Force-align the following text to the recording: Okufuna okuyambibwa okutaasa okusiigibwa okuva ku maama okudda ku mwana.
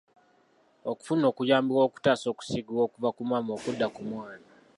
Okufuna 0.91 1.23
okuyambibwa 1.31 1.81
okutaasa 1.87 2.25
okusiigibwa 2.29 2.81
okuva 2.87 3.09
ku 3.15 3.21
maama 3.29 3.51
okudda 3.57 3.87
ku 3.95 4.01
mwana. 4.09 4.47